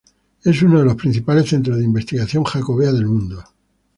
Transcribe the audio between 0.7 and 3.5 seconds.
de los principales centros de investigación jacobea del mundo.